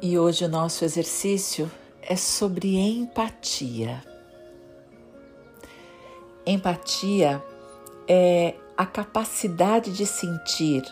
[0.00, 1.70] E hoje o nosso exercício
[2.02, 4.02] é sobre empatia.
[6.46, 7.42] Empatia
[8.06, 10.82] é a capacidade de sentir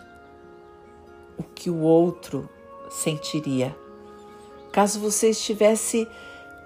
[1.39, 2.49] o que o outro
[2.91, 3.75] sentiria
[4.77, 6.07] caso você estivesse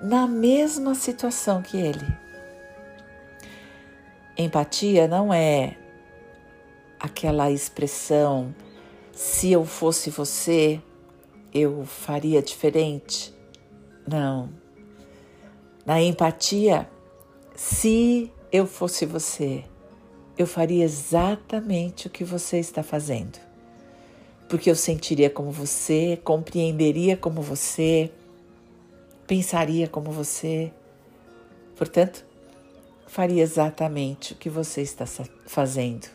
[0.03, 2.05] na mesma situação que ele.
[4.37, 5.77] Empatia não é
[6.99, 8.53] aquela expressão
[9.13, 10.83] se eu fosse você,
[11.53, 13.35] eu faria diferente.
[14.07, 14.51] Não.
[15.85, 16.89] Na empatia,
[17.55, 19.65] se eu fosse você,
[20.37, 23.39] eu faria exatamente o que você está fazendo.
[24.49, 28.11] Porque eu sentiria como você, compreenderia como você,
[29.27, 30.73] pensaria como você.
[31.77, 32.25] Portanto,
[33.07, 35.05] faria exatamente o que você está
[35.47, 36.09] fazendo.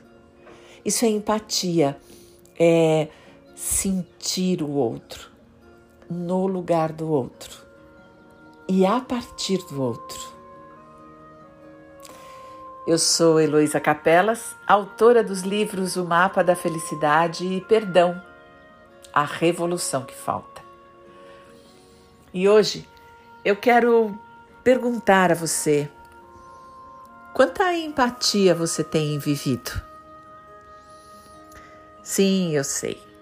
[0.84, 1.98] Isso é empatia,
[2.60, 3.08] é
[3.56, 5.32] sentir o outro
[6.10, 7.66] no lugar do outro
[8.68, 10.36] e a partir do outro.
[12.86, 18.22] Eu sou Heloísa Capelas, autora dos livros O Mapa da Felicidade e Perdão,
[19.14, 20.62] a Revolução que Falta.
[22.34, 22.88] E hoje
[23.44, 24.20] eu quero
[24.64, 25.90] perguntar a você:
[27.34, 29.72] quanta empatia você tem vivido?
[32.04, 33.15] Sim, eu sei.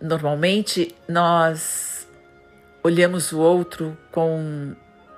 [0.00, 2.06] Normalmente nós
[2.82, 4.74] olhamos o outro com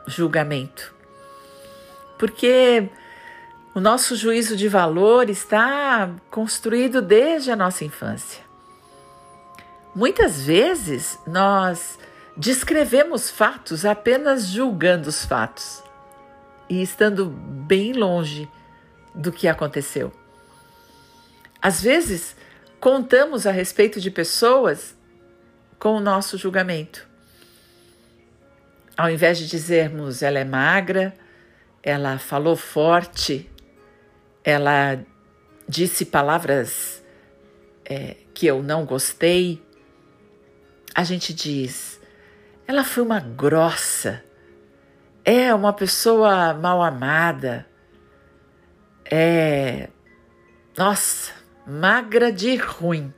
[0.06, 0.94] julgamento,
[2.18, 2.88] porque
[3.74, 8.42] o nosso juízo de valor está construído desde a nossa infância.
[9.94, 11.98] Muitas vezes nós
[12.36, 15.82] descrevemos fatos apenas julgando os fatos
[16.68, 18.48] e estando bem longe
[19.14, 20.12] do que aconteceu.
[21.60, 22.36] Às vezes,
[22.80, 24.96] contamos a respeito de pessoas
[25.78, 27.06] com o nosso julgamento.
[28.96, 31.14] Ao invés de dizermos ela é magra,
[31.82, 33.48] ela falou forte,
[34.42, 34.98] ela
[35.68, 37.02] disse palavras
[37.84, 39.62] é, que eu não gostei,
[40.94, 41.98] a gente diz
[42.68, 44.22] ela foi uma grossa,
[45.24, 47.66] é uma pessoa mal amada,
[49.10, 49.88] é.
[50.76, 51.32] Nossa,
[51.68, 53.12] magra de ruim.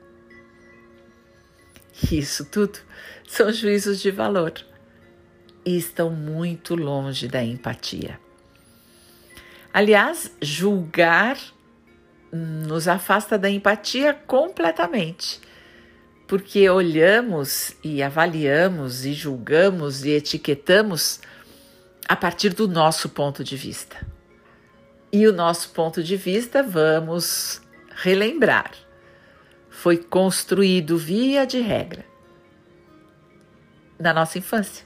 [2.11, 2.81] Isso tudo
[3.29, 4.53] são juízos de valor
[5.65, 8.19] e estão muito longe da empatia.
[9.73, 11.39] Aliás, julgar
[12.33, 15.41] nos afasta da empatia completamente,
[16.27, 21.21] porque olhamos e avaliamos e julgamos e etiquetamos
[22.09, 24.05] a partir do nosso ponto de vista.
[25.13, 27.61] E o nosso ponto de vista, vamos
[28.01, 28.73] relembrar,
[29.69, 32.05] foi construído via de regra.
[33.99, 34.85] Na nossa infância.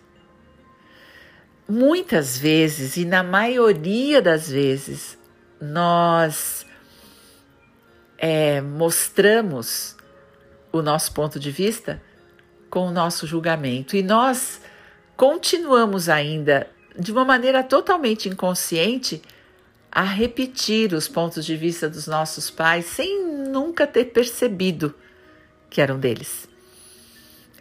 [1.69, 5.17] Muitas vezes, e na maioria das vezes,
[5.61, 6.67] nós
[8.19, 9.97] é, mostramos
[10.73, 12.03] o nosso ponto de vista
[12.69, 13.97] com o nosso julgamento.
[13.97, 14.61] E nós
[15.17, 19.23] continuamos ainda de uma maneira totalmente inconsciente
[19.95, 24.93] a repetir os pontos de vista dos nossos pais sem nunca ter percebido
[25.71, 26.49] que eram deles.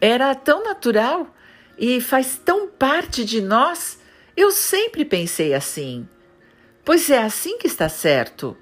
[0.01, 1.27] Era tão natural
[1.77, 3.99] e faz tão parte de nós.
[4.35, 6.07] Eu sempre pensei assim.
[6.83, 8.57] Pois é assim que está certo.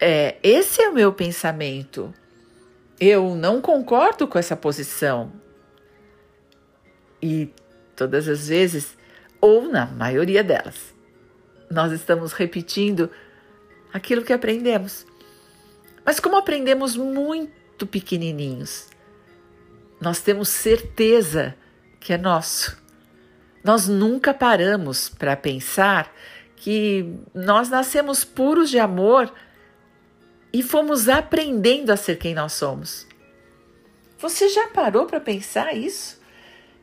[0.00, 2.14] É, esse é o meu pensamento.
[2.98, 5.32] Eu não concordo com essa posição.
[7.20, 7.52] E
[7.94, 8.96] todas as vezes,
[9.40, 10.97] ou na maioria delas,
[11.70, 13.10] nós estamos repetindo
[13.92, 15.06] aquilo que aprendemos.
[16.04, 18.86] Mas como aprendemos muito pequenininhos,
[20.00, 21.54] nós temos certeza
[22.00, 22.80] que é nosso.
[23.62, 26.12] Nós nunca paramos para pensar
[26.56, 29.32] que nós nascemos puros de amor
[30.52, 33.06] e fomos aprendendo a ser quem nós somos.
[34.18, 36.18] Você já parou para pensar isso?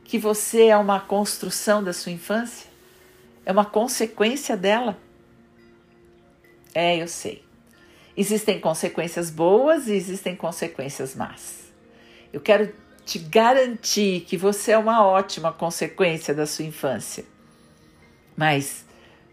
[0.03, 2.74] Que você é uma construção da sua infância?
[3.45, 4.97] É uma consequência dela.
[6.73, 7.43] É, eu sei.
[8.17, 11.71] Existem consequências boas e existem consequências más.
[12.33, 12.73] Eu quero
[13.05, 17.23] te garantir que você é uma ótima consequência da sua infância,
[18.35, 18.85] mas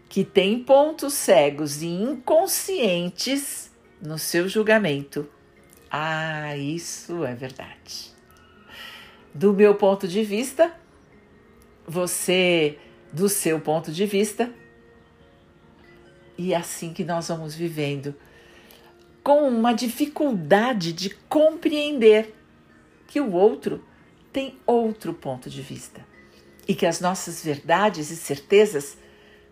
[0.07, 5.27] que tem pontos cegos e inconscientes no seu julgamento.
[5.89, 8.13] Ah, isso é verdade.
[9.33, 10.71] Do meu ponto de vista,
[11.87, 12.77] você
[13.13, 14.51] do seu ponto de vista.
[16.37, 18.15] E é assim que nós vamos vivendo,
[19.23, 22.33] com uma dificuldade de compreender
[23.07, 23.83] que o outro
[24.33, 26.03] tem outro ponto de vista
[26.67, 28.97] e que as nossas verdades e certezas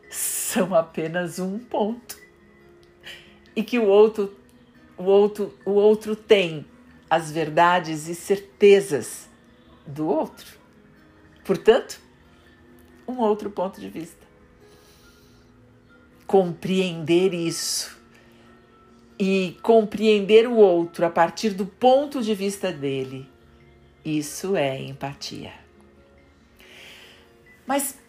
[0.10, 2.18] são apenas um ponto
[3.56, 4.36] e que o outro
[4.98, 6.66] o outro o outro tem
[7.10, 9.30] as verdades e certezas
[9.86, 10.60] do outro.
[11.44, 12.00] Portanto,
[13.12, 14.25] um outro ponto de vista.
[16.25, 18.00] Compreender isso
[19.19, 23.30] e compreender o outro a partir do ponto de vista dele,
[24.04, 25.54] isso é empatia.
[27.68, 28.00] Mas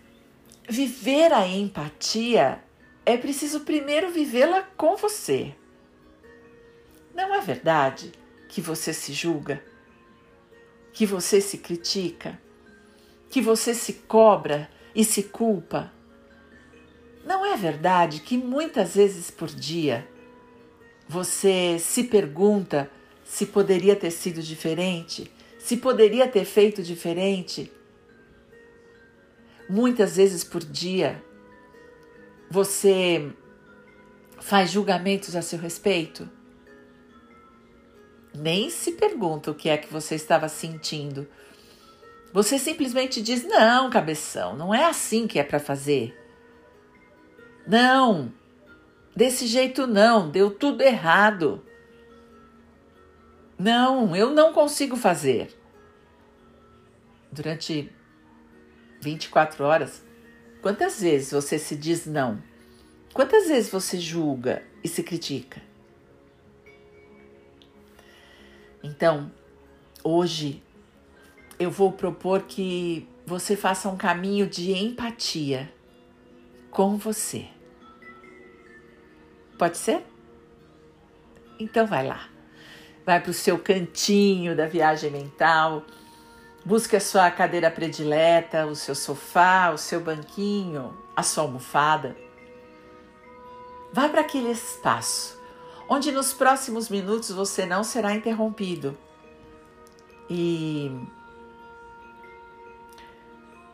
[0.69, 2.63] viver a empatia
[3.05, 5.55] é preciso primeiro vivê-la com você.
[7.15, 8.13] Não é verdade
[8.49, 9.63] que você se julga,
[10.93, 12.41] que você se critica,
[13.29, 15.93] que você se cobra e se culpa?
[17.25, 20.07] Não é verdade que muitas vezes por dia
[21.09, 22.91] você se pergunta
[23.25, 27.71] se poderia ter sido diferente, se poderia ter feito diferente?
[29.69, 31.23] Muitas vezes por dia
[32.51, 33.33] você
[34.41, 36.29] faz julgamentos a seu respeito?
[38.35, 41.29] Nem se pergunta o que é que você estava sentindo.
[42.33, 46.19] Você simplesmente diz: não, cabeção, não é assim que é para fazer.
[47.67, 48.33] Não,
[49.15, 51.65] desse jeito não, deu tudo errado.
[53.59, 55.55] Não, eu não consigo fazer.
[57.31, 57.91] Durante
[59.01, 60.05] 24 horas,
[60.61, 62.43] quantas vezes você se diz não?
[63.13, 65.61] Quantas vezes você julga e se critica?
[68.83, 69.31] Então,
[70.03, 70.62] hoje
[71.63, 75.73] eu vou propor que você faça um caminho de empatia
[76.71, 77.47] com você.
[79.57, 80.05] Pode ser?
[81.59, 82.29] Então vai lá.
[83.07, 85.85] Vai para o seu cantinho da viagem mental.
[86.65, 92.17] Busque a sua cadeira predileta, o seu sofá, o seu banquinho, a sua almofada.
[93.93, 95.41] Vá para aquele espaço
[95.89, 98.97] onde nos próximos minutos você não será interrompido.
[100.31, 100.91] E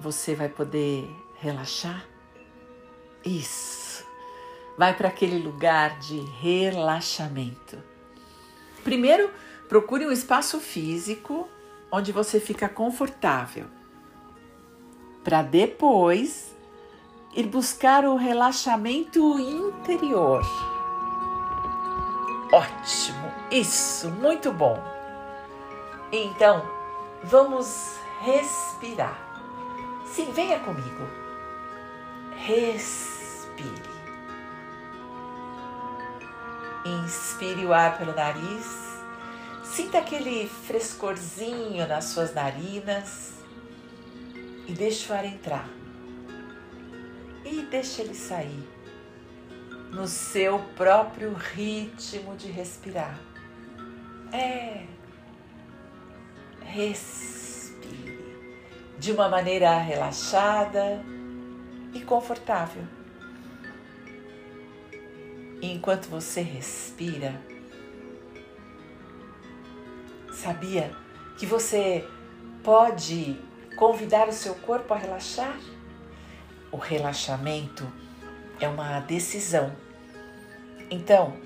[0.00, 2.04] você vai poder relaxar.
[3.24, 4.06] Isso.
[4.76, 7.82] Vai para aquele lugar de relaxamento.
[8.84, 9.30] Primeiro,
[9.68, 11.48] procure um espaço físico
[11.90, 13.66] onde você fica confortável.
[15.24, 16.54] Para depois
[17.34, 20.42] ir buscar o relaxamento interior.
[22.52, 24.82] Ótimo, isso, muito bom.
[26.10, 26.64] Então,
[27.24, 29.27] vamos respirar.
[30.12, 31.08] Sim, venha comigo.
[32.36, 33.98] Respire.
[36.84, 38.66] Inspire o ar pelo nariz.
[39.64, 43.34] Sinta aquele frescorzinho nas suas narinas
[44.66, 45.68] e deixe o ar entrar.
[47.44, 48.68] E deixe ele sair
[49.92, 53.18] no seu próprio ritmo de respirar.
[54.32, 54.84] É.
[56.62, 57.37] Respire
[58.98, 61.04] de uma maneira relaxada
[61.94, 62.82] e confortável.
[65.60, 67.40] E enquanto você respira,
[70.32, 70.92] sabia
[71.36, 72.04] que você
[72.62, 73.40] pode
[73.76, 75.58] convidar o seu corpo a relaxar?
[76.70, 77.90] O relaxamento
[78.60, 79.74] é uma decisão.
[80.90, 81.36] Então,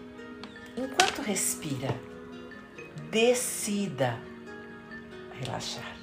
[0.77, 1.89] enquanto respira,
[3.11, 4.19] decida
[5.41, 6.02] relaxar.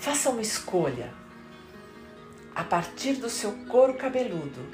[0.00, 1.12] Faça uma escolha
[2.54, 4.66] a partir do seu couro cabeludo.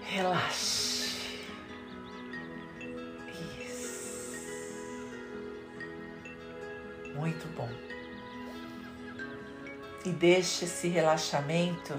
[0.00, 1.18] Relaxe.
[3.60, 4.42] Isso.
[7.14, 7.68] Muito bom.
[10.06, 11.92] E deixe esse relaxamento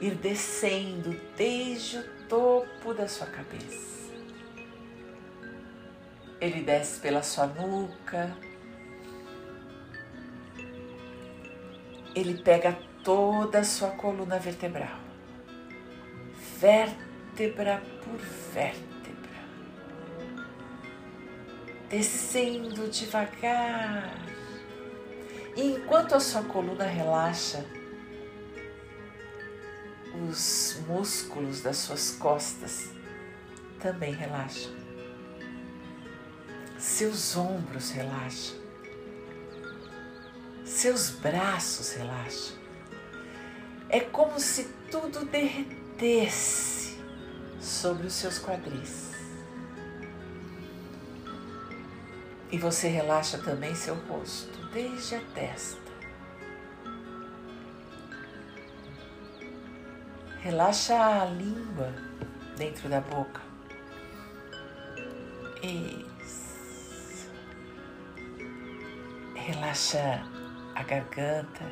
[0.00, 4.10] ir descendo desde o topo da sua cabeça.
[6.40, 8.36] Ele desce pela sua nuca,
[12.20, 14.98] ele pega toda a sua coluna vertebral,
[16.58, 18.18] vértebra por
[18.52, 19.40] vértebra,
[21.88, 24.14] descendo devagar.
[25.56, 27.64] E enquanto a sua coluna relaxa,
[30.28, 32.90] os músculos das suas costas
[33.80, 34.72] também relaxam.
[36.78, 38.59] Seus ombros relaxam
[40.80, 42.56] seus braços relaxam.
[43.90, 46.98] É como se tudo derretesse
[47.60, 49.10] sobre os seus quadris.
[52.50, 55.90] E você relaxa também seu rosto, desde a testa.
[60.38, 61.92] Relaxa a língua
[62.56, 63.42] dentro da boca.
[65.62, 67.28] Isso.
[69.34, 70.39] Relaxa
[70.80, 71.64] a garganta.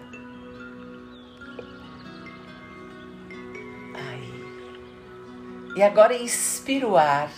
[3.95, 5.75] Aí.
[5.77, 7.31] E agora inspira o ar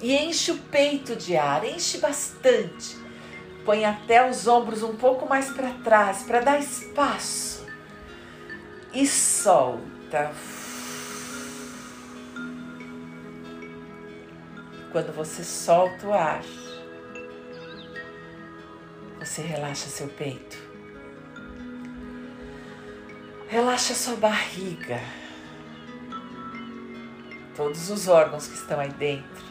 [0.00, 2.96] e enche o peito de ar, enche bastante.
[3.64, 7.66] Põe até os ombros um pouco mais para trás para dar espaço.
[8.92, 10.32] E solta.
[14.92, 16.44] Quando você solta o ar,
[19.18, 20.65] você relaxa seu peito.
[23.48, 25.00] Relaxa sua barriga.
[27.56, 29.46] Todos os órgãos que estão aí dentro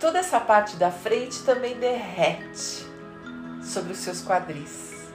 [0.00, 2.86] toda essa parte da frente também derrete
[3.62, 5.10] sobre os seus quadris.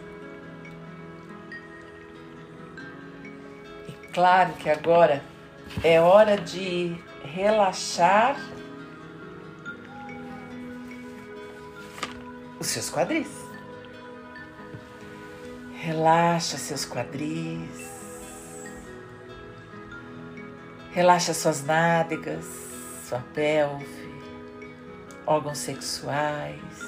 [3.89, 5.23] E claro que agora
[5.83, 8.37] é hora de relaxar
[12.59, 13.44] os seus quadris.
[15.85, 17.91] Relaxa seus quadris.
[20.91, 22.43] Relaxa suas nádegas,
[23.07, 23.85] sua pelve
[25.27, 26.79] órgãos sexuais.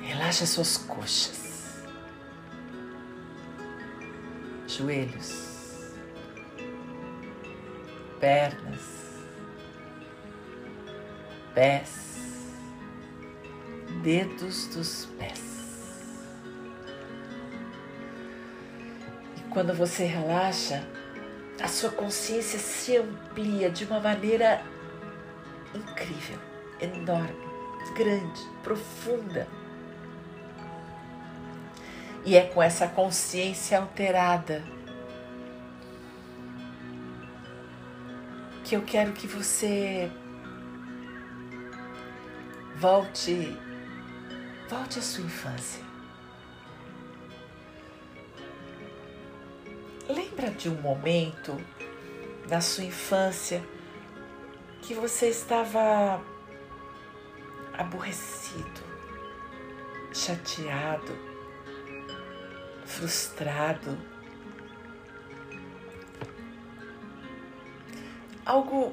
[0.00, 1.84] Relaxa suas coxas,
[4.66, 5.92] joelhos,
[8.18, 8.80] pernas,
[11.54, 12.16] pés,
[14.02, 15.49] dedos dos pés.
[19.50, 20.82] Quando você relaxa,
[21.60, 24.62] a sua consciência se amplia de uma maneira
[25.74, 26.38] incrível,
[26.80, 27.44] enorme,
[27.94, 29.46] grande, profunda.
[32.24, 34.62] E é com essa consciência alterada
[38.64, 40.10] que eu quero que você
[42.76, 43.58] volte
[44.68, 45.89] volte à sua infância.
[50.30, 51.60] Lembra de um momento
[52.48, 53.60] na sua infância
[54.80, 56.22] que você estava
[57.72, 58.80] aborrecido,
[60.14, 61.18] chateado,
[62.84, 63.98] frustrado.
[68.46, 68.92] Algo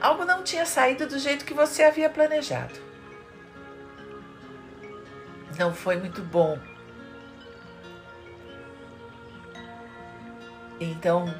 [0.00, 2.78] algo não tinha saído do jeito que você havia planejado.
[5.58, 6.56] Não foi muito bom.
[10.82, 11.32] Então,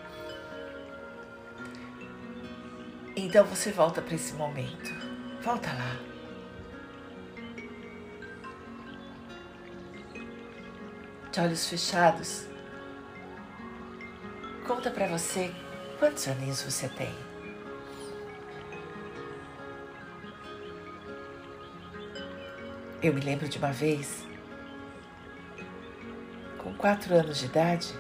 [3.17, 4.95] Então você volta para esse momento.
[5.43, 5.97] Volta lá.
[11.33, 12.47] De olhos fechados.
[14.65, 15.53] Conta para você
[15.99, 17.13] quantos aninhos você tem.
[23.03, 24.25] Eu me lembro de uma vez,
[26.59, 27.93] com quatro anos de idade,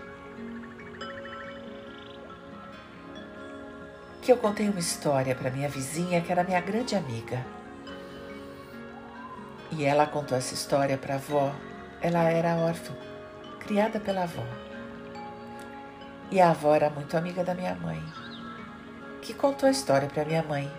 [4.23, 7.45] que eu contei uma história para minha vizinha que era minha grande amiga.
[9.73, 11.52] E ela contou essa história para a avó.
[12.00, 12.95] Ela era órfã,
[13.59, 14.47] criada pela avó.
[16.31, 18.00] E a avó era muito amiga da minha mãe,
[19.21, 20.71] que contou a história para minha mãe.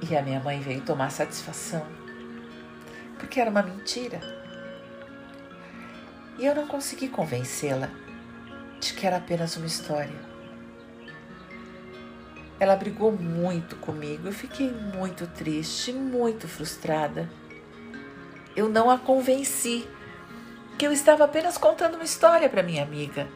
[0.00, 1.86] E a minha mãe veio tomar satisfação,
[3.18, 4.18] porque era uma mentira.
[6.38, 7.90] E eu não consegui convencê-la
[8.80, 10.30] de que era apenas uma história.
[12.58, 17.28] Ela brigou muito comigo, eu fiquei muito triste, muito frustrada.
[18.56, 19.86] Eu não a convenci
[20.78, 23.28] que eu estava apenas contando uma história para minha amiga.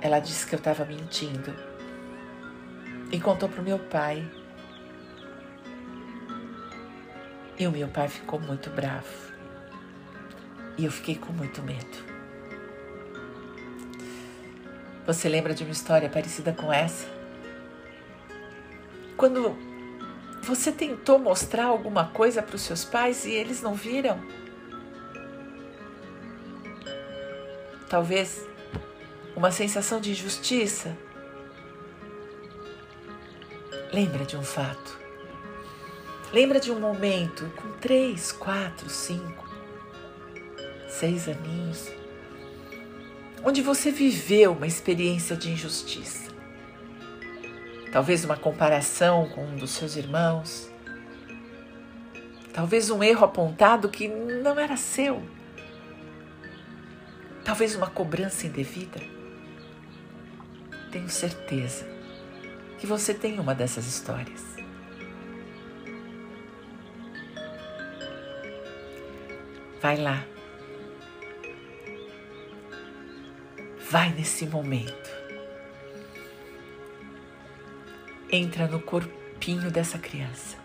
[0.00, 1.54] Ela disse que eu estava mentindo
[3.10, 4.28] e contou para o meu pai.
[7.58, 9.32] E o meu pai ficou muito bravo.
[10.76, 12.13] E eu fiquei com muito medo.
[15.06, 17.06] Você lembra de uma história parecida com essa?
[19.18, 19.54] Quando
[20.42, 24.18] você tentou mostrar alguma coisa para os seus pais e eles não viram?
[27.88, 28.46] Talvez
[29.36, 30.96] uma sensação de injustiça?
[33.92, 34.98] Lembra de um fato.
[36.32, 39.46] Lembra de um momento com três, quatro, cinco,
[40.88, 42.03] seis aninhos
[43.44, 46.24] onde você viveu uma experiência de injustiça.
[47.92, 50.68] talvez uma comparação com um dos seus irmãos,
[52.52, 55.22] talvez um erro apontado que não era seu,
[57.44, 59.00] talvez uma cobrança indevida.
[60.90, 61.86] Tenho certeza
[62.80, 64.42] que você tem uma dessas histórias.
[69.80, 70.33] Vai lá.
[73.90, 75.10] Vai nesse momento.
[78.30, 80.56] Entra no corpinho dessa criança.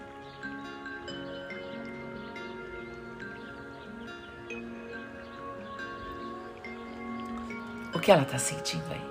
[7.94, 9.10] O que ela está sentindo aí?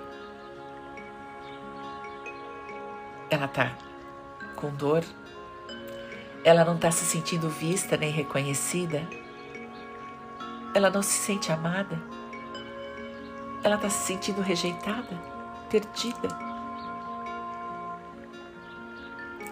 [3.29, 3.77] Ela está
[4.55, 5.03] com dor?
[6.43, 9.07] Ela não está se sentindo vista nem reconhecida?
[10.73, 12.18] Ela não se sente amada?
[13.63, 15.19] Ela está se sentindo rejeitada,
[15.69, 16.29] perdida?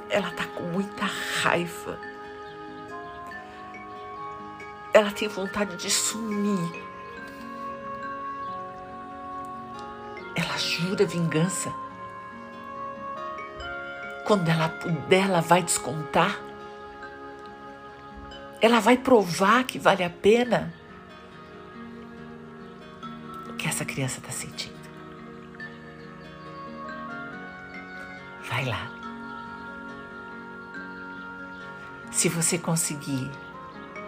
[0.10, 1.06] Ela está com muita
[1.42, 2.00] raiva.
[4.94, 6.84] Ela tem vontade de sumir.
[10.36, 11.74] Ela jura vingança.
[14.26, 16.40] Quando ela puder, ela vai descontar.
[18.62, 20.74] Ela vai provar que vale a pena
[23.78, 24.76] essa criança está sentindo.
[28.50, 28.92] Vai lá.
[32.12, 33.30] Se você conseguir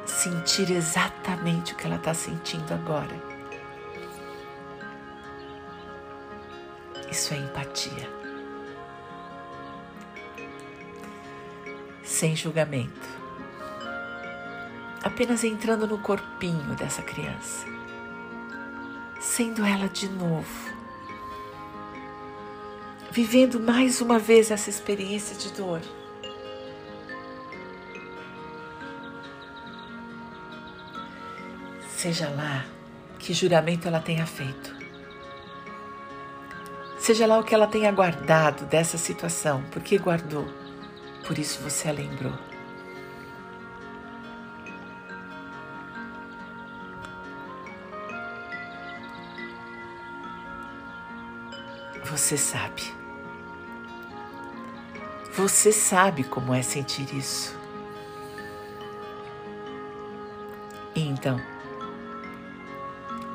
[0.07, 3.15] sentir exatamente o que ela está sentindo agora,
[7.11, 8.19] isso é empatia.
[12.03, 13.07] sem julgamento,
[15.03, 17.78] apenas entrando no corpinho dessa criança,
[19.29, 20.73] sendo ela de novo,
[23.11, 25.81] vivendo mais uma vez essa experiência de dor.
[31.95, 32.65] Seja lá
[33.19, 34.75] que juramento ela tenha feito.
[36.97, 40.47] Seja lá o que ela tenha guardado dessa situação, porque guardou
[41.27, 42.48] por isso você a lembrou.
[52.19, 52.83] Você sabe.
[55.37, 57.57] Você sabe como é sentir isso.
[60.93, 61.41] E então,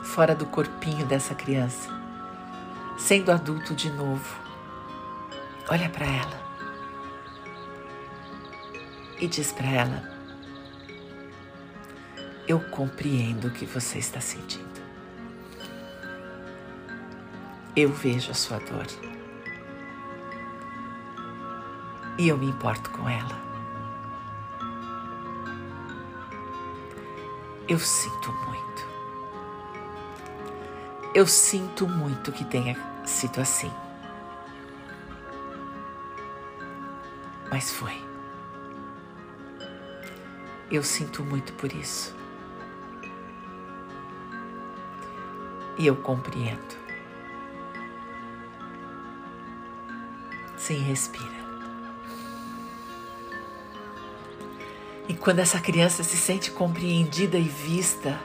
[0.05, 1.89] fora do corpinho dessa criança,
[2.99, 4.39] sendo adulto de novo,
[5.71, 6.45] olha para ela
[9.19, 10.13] e diz para ela:
[12.47, 14.74] Eu compreendo o que você está sentindo.
[17.77, 18.87] Eu vejo a sua dor.
[22.17, 23.37] E eu me importo com ela.
[27.69, 28.87] Eu sinto muito.
[31.13, 33.73] Eu sinto muito que tenha sido assim.
[37.51, 38.01] Mas foi.
[40.71, 42.15] Eu sinto muito por isso.
[45.77, 46.84] E eu compreendo.
[50.65, 51.45] Sim, respira.
[55.07, 58.19] E quando essa criança se sente compreendida e vista,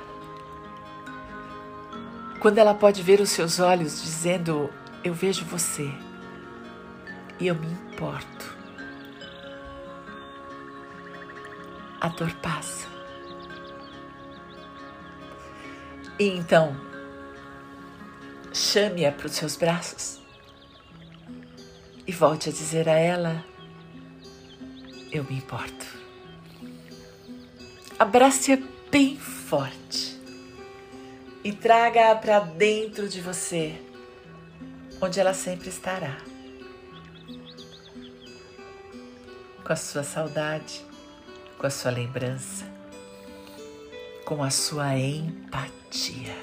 [2.39, 4.69] quando ela pode ver os seus olhos dizendo:
[5.03, 5.91] Eu vejo você
[7.41, 8.57] e eu me importo.
[11.99, 12.87] a dor passa.
[16.17, 16.73] E então,
[18.53, 20.19] chame-a para os seus braços
[22.09, 23.45] e volte a dizer a ela:
[25.11, 25.85] Eu me importo.
[27.99, 28.57] Abrace-a
[28.89, 30.19] bem forte
[31.43, 33.79] e traga-a para dentro de você,
[34.99, 36.17] onde ela sempre estará.
[39.63, 40.83] Com a sua saudade,
[41.59, 42.65] com a sua lembrança,
[44.25, 46.35] com a sua empatia.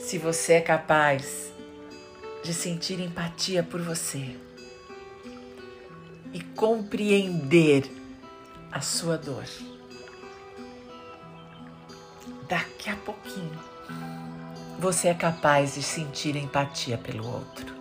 [0.00, 1.49] Se você é capaz
[2.42, 4.36] de sentir empatia por você
[6.32, 7.90] e compreender
[8.72, 9.44] a sua dor,
[12.48, 13.58] daqui a pouquinho
[14.78, 17.74] você é capaz de sentir empatia pelo outro.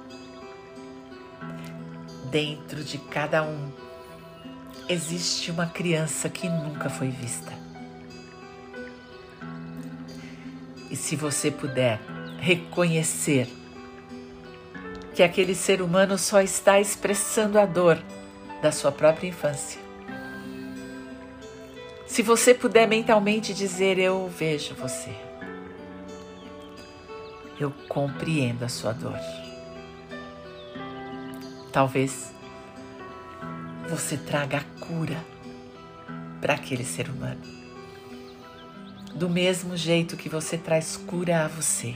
[2.30, 3.72] Dentro de cada um
[4.90, 7.54] existe uma criança que nunca foi vista.
[10.92, 12.02] E se você puder
[12.40, 13.48] reconhecer
[15.20, 18.02] que aquele ser humano só está expressando a dor
[18.62, 19.82] da sua própria infância.
[22.08, 25.14] Se você puder mentalmente dizer: Eu vejo você,
[27.60, 29.20] eu compreendo a sua dor.
[31.70, 32.32] Talvez
[33.90, 35.22] você traga a cura
[36.40, 37.42] para aquele ser humano.
[39.14, 41.94] Do mesmo jeito que você traz cura a você.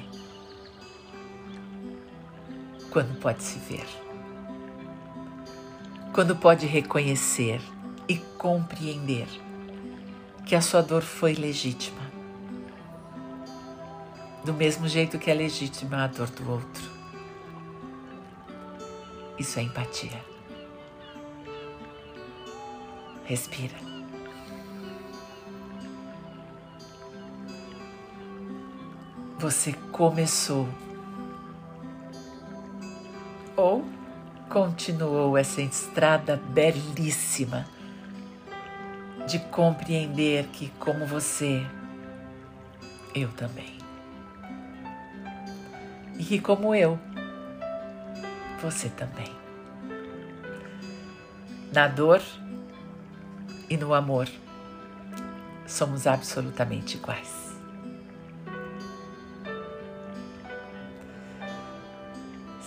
[2.94, 3.88] Quando pode se ver.
[6.14, 7.60] Quando pode reconhecer
[8.08, 9.28] e compreender
[10.46, 12.04] que a sua dor foi legítima.
[14.46, 16.84] Do mesmo jeito que é legítima a dor do outro.
[19.40, 20.24] Isso é empatia.
[23.26, 23.76] Respira.
[29.40, 30.70] Você começou
[33.64, 33.86] ou
[34.50, 37.66] continuou essa estrada belíssima
[39.26, 41.66] de compreender que, como você,
[43.16, 43.78] eu também.
[46.20, 47.00] E que, como eu,
[48.62, 49.32] você também.
[51.72, 52.22] Na dor
[53.70, 54.28] e no amor,
[55.66, 57.53] somos absolutamente iguais.